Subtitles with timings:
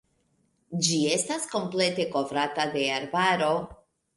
[0.87, 3.53] Ĝi estas komplete kovrata de arbaro.